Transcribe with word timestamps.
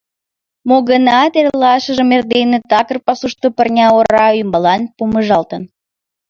Мо-гынат, 0.67 1.33
эрлашыжым 1.39 2.09
эрдене 2.15 2.59
такыр 2.71 2.97
пасушто 3.05 3.47
пырня 3.57 3.87
ора 3.97 4.27
ӱмбалан 4.41 4.81
помыжалтын. 4.97 5.63